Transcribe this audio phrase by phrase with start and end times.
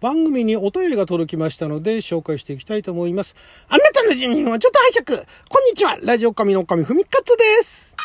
[0.00, 3.34] 番組にお便りが届きましたので紹介していきたいと思います。
[3.68, 7.96] あなたの人人はちょっと拝借こんにちはラジオ神の神ふみかつです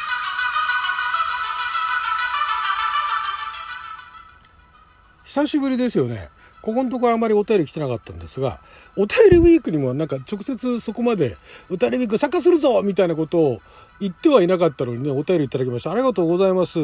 [5.25, 6.29] 久しぶりですよね。
[6.61, 8.59] ここのところあまりお便り来てなかったんですが、
[8.95, 11.35] お便りウィークにもなんか直接そこまで、
[11.69, 13.61] お便りウィーク参加するぞみたいなことを
[14.03, 15.91] 言ってはいなかったのにね、お便りいただきました。
[15.91, 16.79] ありがとうございます。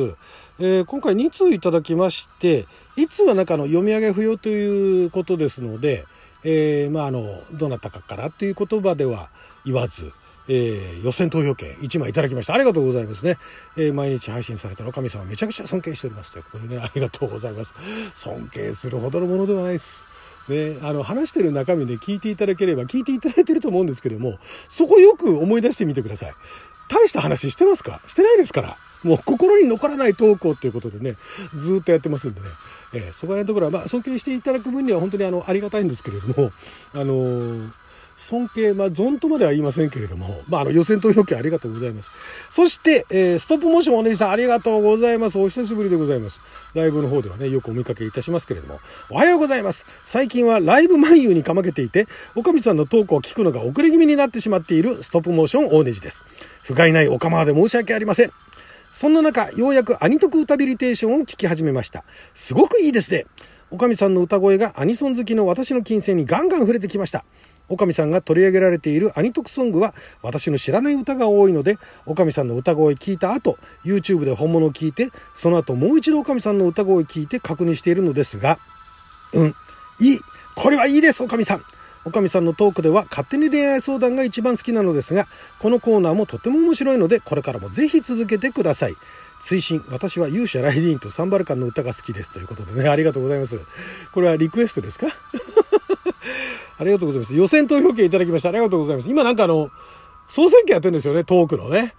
[0.58, 2.66] えー、今回2通いただきまして、
[2.96, 6.06] いつは中の読み上げ不要ということですので、
[6.46, 9.28] えー、まああの、どなたかからという言葉では
[9.66, 10.14] 言わず、
[10.48, 12.54] えー、予選投票権1枚いただきました。
[12.54, 13.36] ありがとうございますね。
[13.76, 16.32] えー、毎日配信されてる神様めちゃくちゃ尊敬しております。
[16.32, 17.74] ということでね、ありがとうございます。
[18.16, 20.08] 尊敬するほどのものではないです。
[20.50, 26.32] ね、あの、話してる中身で聞いていただければ、聞いていただいてると思うんですけども、そこよく思い出してみてください。
[26.90, 28.02] 大した話してますか？
[28.08, 28.76] してないですから。
[29.04, 31.16] もう心に残らない投稿ということでね、
[31.56, 32.48] ずっとやってますんでね。
[32.92, 36.52] えー、そこら辺のところは、まあ、尊敬していただく分には本当にあの、ありがたいんですけれども、
[36.94, 37.72] あのー
[38.20, 42.12] 尊敬、まあ、ゾンとまでは言いませんけれども、まあ、あの、予選投票権ありがとうございます。
[42.52, 45.40] そして、えー、ストップモーションお姉さんありがとうございます。
[45.40, 46.42] お久しぶりでございます。
[46.76, 48.80] ライブの方ではね、よくお見かけいたしますけれども、
[49.10, 49.86] おはようございます。
[50.06, 56.24] 最近はライブ漫遊にかまけていて、おかみさんのトークを聞くのが遅れ気味になってしまっているストップモーション大ネジです。
[56.64, 58.32] 不甲斐ないおかまで申し訳ありません。
[58.92, 62.04] そんな中、ようやくアニトク歌ビリテーションを聞き始めました。
[62.34, 63.26] すごくいいですね。
[63.72, 67.24] おかみさんの歌声がアニソン好きの私の金銭にガンガン触れてきました。
[67.70, 78.60] おかみさんが取り上げられているアニトクソングは私の知らない歌が多いので、おかみさんの歌声聞いた後、YouTube で本物を聞いて、その後もう一度おかみさんの歌声聞いて確認しているのですが、
[79.34, 79.48] うん、
[80.00, 80.20] いい
[80.56, 81.62] これはいいですおかみさん。
[82.06, 85.28] おかみさんのトークでは勝手に恋愛相談が一番好きなのですが、
[85.60, 88.94] このコーナーもとても面白いので、これからもぜひ続けてください。
[89.44, 93.60] 追伸私は勇者ライディーンとサンバルカンの歌が好きですということでねありがとうございます。
[94.14, 95.08] これはリクエストですか？
[96.80, 97.36] ありがとうございます。
[97.36, 98.50] 予選投票権いただきました。
[98.50, 99.10] ありがとうございます。
[99.10, 99.70] 今なんかあの、
[100.28, 101.94] 総選挙やってるんですよね、トークのね。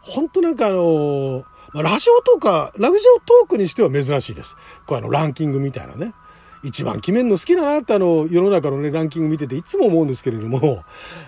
[0.00, 4.56] ほんとなんかあの、まあ、ラジオとか、ラジオトークにしては珍しいです。
[4.86, 6.12] これあの、ランキングみたいなね。
[6.62, 10.82] 一番決めるの好きだなってあの、世の中のね、ランキング見てていつも思うんですけれども、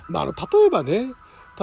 [0.08, 1.14] まあ、あの、例えばね、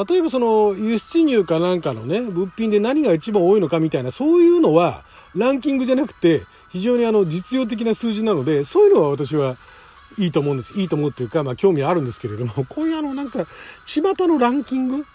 [0.10, 5.04] 例えばその、輸出入かなんかのね、物品で何が一番多いのかみたいな、そういうのは、
[5.36, 9.56] ランキングじゃなくて、非常にあの、実用的な数字なので、そういうのは私は
[10.18, 10.80] いいと思うんです。
[10.80, 13.46] いいと思うっていうか、まあ興味あるんですけれども、 こういうあのなんか、
[13.86, 15.06] 巷のランキング、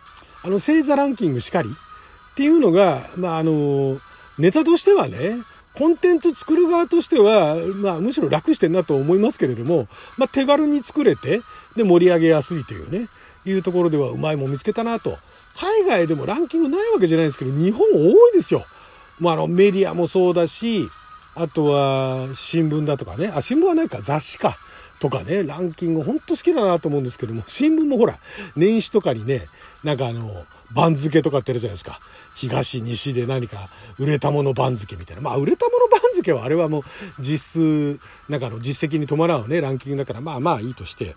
[0.44, 1.68] あの星座ランキングしかり？
[1.68, 3.98] っていうのが、まああの、
[4.38, 5.36] ネタとしてはね、
[5.74, 11.40] コンテンツ作る側としては、まあむしろ楽してんなと思いますけれども、まあ手軽に作れて、
[11.76, 13.08] で盛り上げやすいというね、
[13.44, 15.16] いうところではうまいもん見つけたなと。
[15.56, 18.64] 海外でもランキングないわけじゃないですけど、日本多いですよ。
[19.18, 20.88] まああのメディアもそうだし、
[21.34, 24.56] あとは新聞だとかね、あ、新聞はないか、雑誌か。
[25.00, 28.18] とかね、ランキングほんと好きだなと思うんですけども、新聞もほら、
[28.54, 29.46] 年始とかにね、
[29.82, 30.30] なんかあの、
[30.74, 31.98] 番付とかってあるじゃないですか。
[32.36, 33.68] 東、西で何か
[33.98, 35.22] 売れたもの番付みたいな。
[35.22, 36.82] まあ、売れたもの番付はあれはもう
[37.18, 41.14] 実質、なんかあの実績に伴うね、ランキングだから、まあまあいいとして。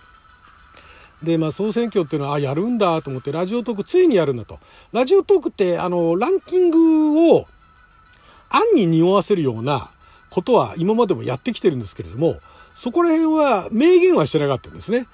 [1.21, 4.59] で、まあ、総選挙っていうのは、あ、やるんだと思って、ラジオトークついにやるんだと。
[4.91, 7.47] ラジオトークって、あの、ランキングを、
[8.49, 9.89] 案に匂わせるような
[10.29, 12.39] ことは今までもやってきてるんですけれども、
[12.75, 15.07] そこら辺は明言はしてなかったんですね。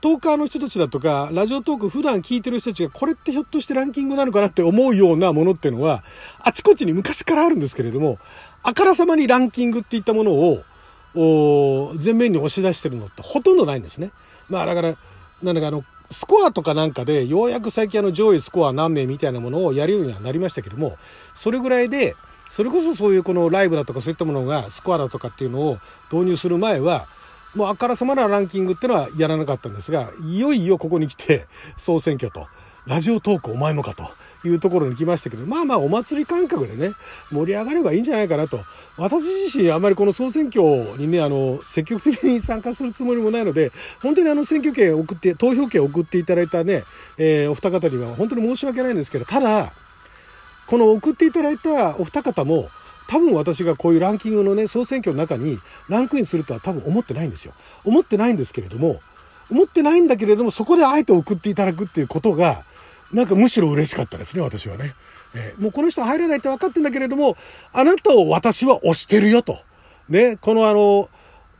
[0.00, 6.04] トーカーの人たちだとか、ラジオトーク普段聞いてる人たちがこれってひょっとしてランキングなのかなって思うようなものっていうのは、
[6.38, 8.18] あちこちに昔からあるんですけれども、
[8.62, 10.62] あからさまにランキングっていったものを、
[11.14, 14.12] お前面に押し出してるのってほとんどないんですね。
[14.48, 14.94] まあだから、
[15.42, 20.96] なんだかあの、スコアとかなんかで、ようやく最近あの上位スコア何名みたいなものをやるようにはなりましたけども、
[21.34, 22.14] それぐらいで、
[22.58, 25.78] それこそそういうこのライブだとかそういったものがスコアだとかっていうのを
[26.10, 27.06] 導入する前は
[27.54, 32.48] もうあからさまなランキングっていうのはやらなかったんですがいよいよここに来て総選挙と
[32.84, 34.08] ラジオトークお前もかと
[34.44, 36.90] いうところに来ましたけどまあまあお祭り感覚でね
[37.30, 38.58] 盛り上がればいいんじゃないかなと。
[38.96, 40.60] 私自身あまりこの総選挙
[40.98, 43.70] にねあの積極的に参加するつもりもないので
[44.02, 46.82] 本当にあの選挙権送って投票権送っていただいたね、
[47.18, 49.70] え、お二方には本当に申し訳ないんですけどただ
[50.68, 52.68] この送っていただいたお二方も
[53.08, 57.54] 多分私がこういうランキングのね総選挙の中にランクインするとは多分思ってないんですよ。
[57.86, 59.00] 思ってないんですけれども
[59.50, 62.62] 思ってないんだけれどもそこであえて送っていただくっていうことが
[63.14, 64.94] なんかむしろ嬉しかったですね私はね、
[65.34, 67.38] えー、もうこの人入れないって分かってんだけれども
[67.72, 69.56] あなたを私は推してるよと。
[70.10, 71.08] ねこのあの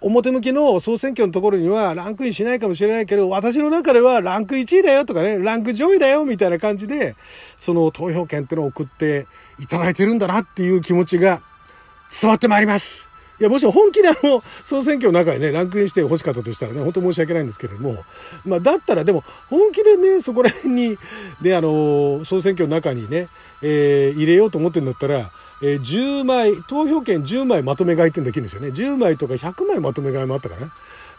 [0.01, 7.17] 表向きの総選挙のところにはランクインしないかもしれないけど、私の中ではランク1位だよとかね、ランク上位だよみたいな感じで、
[7.57, 9.27] その投票権っていうのを送って
[9.59, 11.41] いただいてるんだなっていう気持ちが
[12.21, 13.09] 伝わってまいります。
[13.41, 17.97] いや、もし本気であの、総選挙の中にね、ランクインして欲しかったとしたらね、本当申し訳ないんですけれども、
[18.45, 20.99] まあ、だったらでも、本気でね、そこら辺に、
[21.41, 23.29] で、あの、総選挙の中にね、
[23.63, 28.69] えー、入れようと思ってんだったら、えー、10枚、投票券10枚まとめ買いってできるんですよね。
[28.69, 30.67] 10枚とか100枚まとめ買いもあったかな。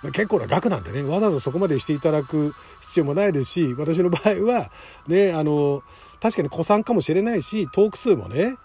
[0.02, 4.72] まあ、結構な額なんでね、わざわざそこまでしていただく必要もないですし、私の場合は、
[5.08, 5.84] ね、あの、
[6.22, 8.58] 確かに古参かもしれないし、トーク数もね、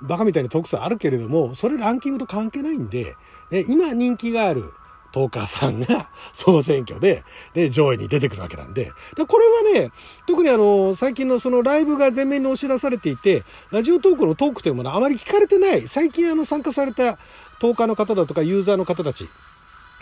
[0.00, 3.16] バカみたいなトーク数あるけれども、それランキングと関係ないんで、
[3.50, 4.72] ね、今人気がある
[5.16, 7.24] トーカーさんが 総選挙で、
[7.54, 8.92] で、上位に出てくるわけなんで。
[9.16, 9.46] でこれ
[9.78, 9.90] はね、
[10.26, 17.16] 特にあの、最近のそのライブが前面に押し出されていて、ラジオトークのトークというものはあまり聞かれてない、最近あの参加された
[17.60, 19.26] トーカーの方だとかユーザーの方たち、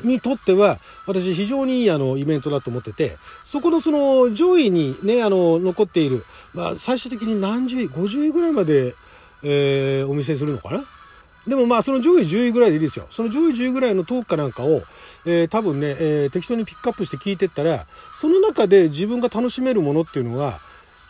[0.03, 6.25] にとっては、私非常にいいあのイベントだと思ってて、そこのその上位にね、あの、残っている、
[6.55, 8.97] まあ最終的に何十位、50位ぐらいまで
[9.45, 10.83] えー、お見せするのかな
[11.47, 13.07] でもまあその上位10位ぐらいでいいですよ。
[13.11, 14.83] その上位10位ぐらいのトークかなんかを、
[15.27, 17.87] えー、多分ね、えー、適当にピックアップして聞いてったら、
[18.19, 20.55] その中で自分が楽しめるものっていうのが、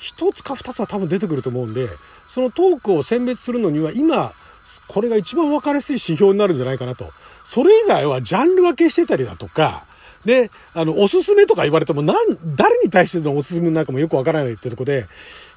[0.01, 1.89] 一つか二つは多分出てくると思うんで、
[2.29, 4.33] そのトークを選別するのには今、
[4.89, 7.11] これが一番分かりやすい指標になるんじゃないかなと。
[7.45, 9.85] それ以外はジャンル分けしてたりだとか、
[10.25, 12.17] で、あの、おすすめとか言われても、なん、
[12.57, 15.07] 誰に対してのおすすめなんかもよくわからないっていうとこで、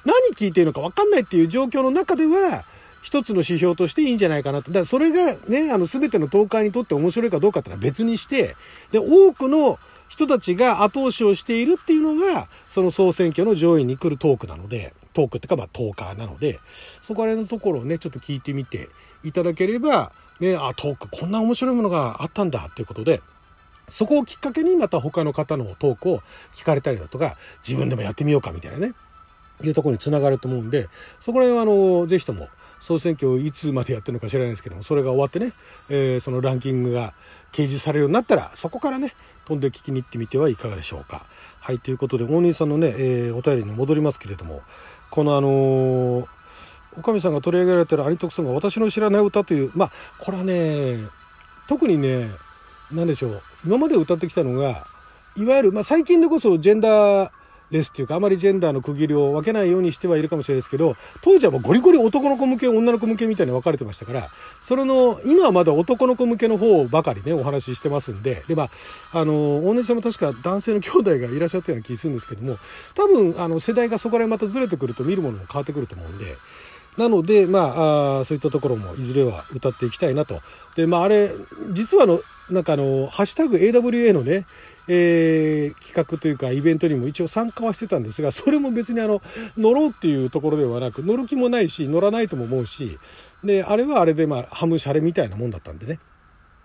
[0.04, 2.64] 何聞いていいのかわかんないっていう状況の中では、
[3.02, 4.68] 一つの指標としていいんじゃないかなと。
[4.68, 8.54] だからそれがね、あの、全てのトーカーにとって面白いかどうかってのは別にして、
[8.90, 9.78] で、多くの
[10.08, 16.58] 人たちが後押しをしているっていうのが、その総選挙の上位に来るトークなので、トークってかまあトーカーなので、
[17.02, 18.88] そこら辺のところをね、ちょっと聞いてみて
[19.24, 23.20] いただければ、ね、あ、トークこんな面白いものがあったんだっていうことで、
[23.88, 26.20] そこをきっかけにまた他の方のトークを
[26.52, 27.36] 聞かれたりだとか、
[27.66, 28.92] 自分でもやってみようかみたいなね、
[29.62, 30.88] いうところにつながると思うんで、
[31.20, 32.48] そこら辺はあの、ぜひとも
[32.80, 35.52] 総選挙いつまでやってるのか知らないですけども、それが終わってね、
[35.88, 37.12] えー、そのランキングが
[37.52, 39.12] 掲示されるようになったら、そこからね、
[39.46, 41.24] 飛んで聞きに行ってみてはいかがでしょうか。
[41.60, 44.62] はい、ということで、大仁さんのね、えー、お便りに戻りますけれども、
[45.10, 46.26] このあのー、
[46.98, 50.98] おかみさんが取り上げられてるアニトクソンが私の知らない歌という、まあ、これはね、
[51.68, 52.30] 特にね、
[52.92, 54.86] 何でしょう、今まで歌ってきたのが、
[55.36, 57.30] いわゆる、まあ、最近でこそジェンダー
[57.70, 64.28] レスっていうか、あまりジェンダーの区切りを分けないようにしてはいるかもしれないですけど、当時はもうゴリゴリ男の子向け、女の子向けみたいに分かれてましたから、
[64.62, 68.64] それの、今はまだ男の子向けの方ばかりね、お話ししてますんで、で、ま
[69.12, 72.56] あ、あの、大根さんも確か男性の兄弟がいらっしゃったような気するんですけども、
[72.94, 76.24] 多分、あの、世代がそこら辺またずれてくると見るものも変わってくると思うんで、
[76.98, 80.40] なので、まあ、あそういったところもいずれは歌っていきたいなと。
[80.74, 81.30] で、まあ、あれ、
[81.72, 84.46] 実はの、なんかあの、ハッシュタグ AWA のね、
[84.88, 89.22] えー、企画というかイベントにも一応参加はしてたんですが、それも別にあの、
[89.56, 92.98] 乗ろうっていうところではなく、乗る気もないし、乗らないとも思うし、
[93.44, 95.98] で、あれはあれでまあ、ハムシャレみたいなもんだったんでね。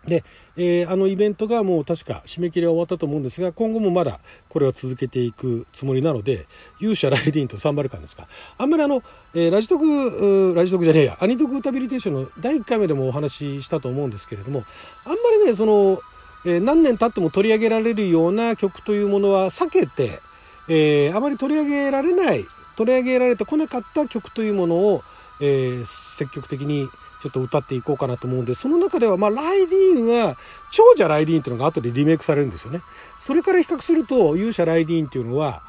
[0.06, 0.24] で、
[0.58, 6.46] えー、あのイベントがもう確か締め切りは終わったと思うんですが、今後もまだこれは続けていくつもりなので、
[6.80, 8.28] 勇者ライディーンとサンバルカンですか。
[8.58, 9.02] あんまりあの、
[9.34, 14.64] えー、ラジトク、ラジトクじゃねえや、アニトク歌ビリテーションの第1回目でもお話ししたと思うんですけれども、
[15.06, 16.00] あんまりね、その、
[16.46, 20.20] えー、何年経っても取り上げられるような曲というものは避けて、
[20.68, 22.46] えー、あまり取り上げられない、
[22.76, 25.02] 取り上げられてこなかった曲というものを、
[25.42, 26.88] えー、積極的に
[27.22, 30.36] ちょっと歌っていこうかなと思うんで、その中では、まあ、ライディーンは、
[30.72, 32.82] 長者ライディーンっていうのが後でリメイクされるんですよね。
[33.18, 35.62] それから比較すると、勇者ライディーンっていうのは、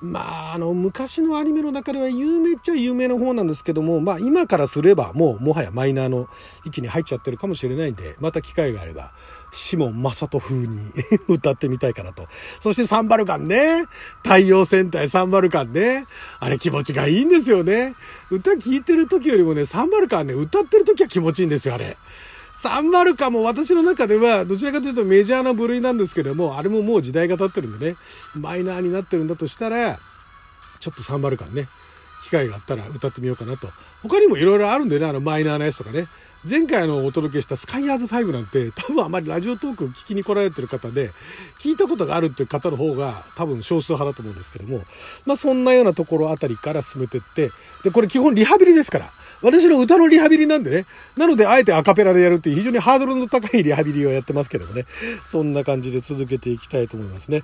[0.00, 6.28] まあ、あの、昔のアニメの中では有名っちゃ有名な方なんですけども、まあ、今からすればもう、もはやマイナーの
[6.64, 9.12] 域に入っちゃってるかもしれないんで、また機会があれば、
[9.52, 10.78] シモン・マサト風に
[11.28, 12.26] 歌ってみたいかなと。
[12.58, 13.84] そしてサンバルカンね。
[14.22, 16.06] 太陽戦隊サンバルカンね。
[16.40, 17.94] あれ気持ちがいいんですよね。
[18.30, 21.98] 歌聴いてる時よりもね、サンバルカンね、歌ってる時は気持ちいいんですよ、あれ。
[22.56, 27.96] サンバルカンも私の中では、どちらかというとメジャーな部類なんですけども、あれももう時代が経ってるんでね、
[28.34, 29.98] マイナーになってるんだとしたら、
[30.80, 31.68] ちょっとサンバルカンね、
[32.24, 33.68] 機会があったら歌ってみようかなと。
[34.02, 36.06] 他にもいろいろあるんでね、あのマイナーなやつとかね。
[36.48, 41.10] 前回のお届けしたスカイヤーズ5なんて多分あまりラジオトーク聞きに来られてる方で
[41.60, 44.80] 聞いたことがあるっていう方の方が多分少数派だと思うんですけども
[45.24, 47.50] まあそんなようなところあたりから進めてって
[47.84, 49.08] でこれ基本リハビリですから。
[49.44, 50.86] 私の歌のリハビリなんでね。
[51.16, 54.86] なのであえてアカペラでやるっていう非常にハードルの高いリハビリをやってますけどもね。
[55.26, 57.42] そんな感じで続けていきたいと思いますね。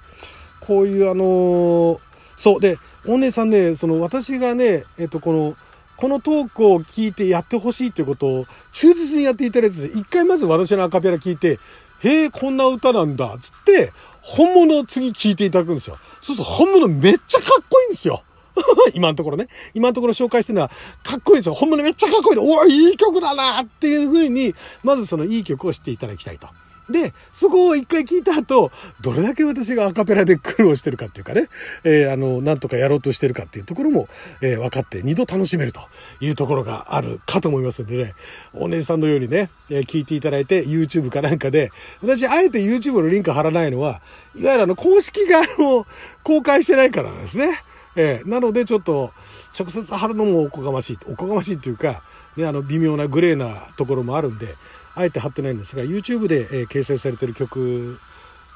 [0.61, 1.99] こういうあの、
[2.37, 2.61] そう。
[2.61, 5.57] でお姉さんねその私がねえっとこの
[5.99, 11.59] このトークを聞いてやってほしいということを忠実にやっていただいて、一回まず私のアカペラ聞いて、
[12.05, 15.97] へえ、こんな歌なんだ、つって、本物を次聞いていただくんですよ。
[16.23, 18.23] そうすると本物めっちゃかっこいいんですよ。
[18.95, 19.49] 今のところね。
[19.75, 20.71] 今のところ紹介してるのは、
[21.03, 21.55] かっこいいですよ。
[21.55, 26.49] ほんまにめっちゃかっこいいで、おいい曲だなっていう風に、まずそのいい曲を知っていただきたいと。
[26.91, 31.49] で、そこを一回聞いた後、どれだけ私がアカペラで苦労してるかっていうかね、
[31.85, 34.09] えー、あの、なんとかやろうとしてるかっていうところも、
[34.41, 35.81] えー、分かって二度楽しめると
[36.21, 38.15] いうところがあるかと思いますのでね、
[38.55, 41.71] お姉さんのようにね、えー、聞いていただいて YouTube かなんかで、
[42.03, 44.01] 私あえて YouTube のリンク貼らないのは、
[44.35, 45.87] いわゆるあの、公式があの、
[46.23, 47.51] 公開してないからなんですね。
[47.97, 49.13] えー、なのでちょっと、
[49.59, 52.03] 直接貼るのもおこがましい、おこがましいっていうか、
[52.37, 54.55] ね、あの、微妙なグレーなところもあるんで、
[54.99, 57.99] あえて貼ってないんですが YouTube で、えー、掲載されてる曲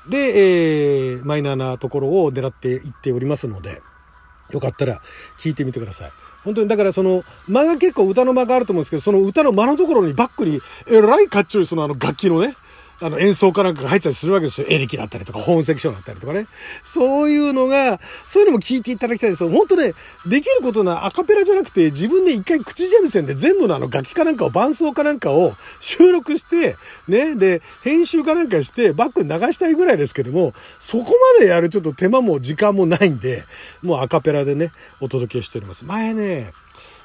[0.09, 3.81] で、えー、マイナーなところを狙っていっておりますので
[4.51, 5.01] よかったら
[5.39, 6.11] 聴いてみてください。
[6.45, 10.59] 本当にだからその間が結構歌の間があると思うんですけどその歌の間のところにバックに
[10.89, 12.57] えらいかっちょいそのあの楽器のね
[13.03, 14.67] あの演奏家なんかが入ったりするわけですよ。
[14.71, 16.47] エレキだったりとか、本セクションだったりとかね。
[16.85, 19.51] そういうのが、そういうのも聞いていただきたいですよ。
[19.51, 19.93] 本当ね、
[20.27, 26.77] できることなアカペラじゃなくて、自分で一回口三味線で全部のあの楽器かなんかを、伴奏かなんかを収録して、
[27.09, 33.43] ね、で、編集かなんかして、バックに流したいぐらいですけども、そこまでやるちょっと手間も時間もないんで、
[33.83, 35.85] もうアカペラでね、お届けしております。
[35.85, 36.53] 前ね、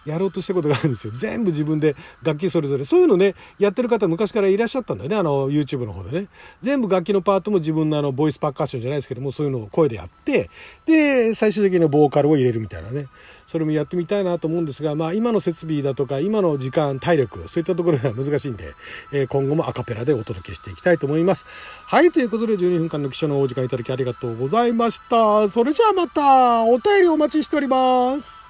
[0.07, 1.13] やろうとしたことがあるんですよ。
[1.15, 2.85] 全部自分で楽器それぞれ。
[2.85, 5.15] そういうのね、やってる方昔からいらっしゃったんだよね。
[5.17, 6.27] あの、YouTube の方でね。
[6.61, 10.49] 全部楽器のパートも自分のあの、ボイスパッカッションじゃないですけども、そういうのを声でやって、
[10.85, 13.07] で、最終的にボーカルを入れるみたいなね。
[13.47, 18.73] それもやってみたいなと思うんですが、まあ今の設備だとか、今の時間、体力、そういったところでは難しいんで、
[19.13, 21.45] えー、今後もアカペラでお届けしていきたいと思います。
[21.85, 25.47] はい、ということで12分間の記者のお時間いただきありがとうございました。
[25.47, 28.46] それじゃあまた、お便りお待ちしております。